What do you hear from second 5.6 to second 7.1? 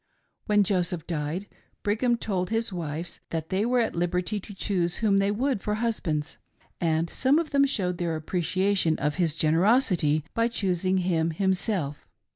for husbands; and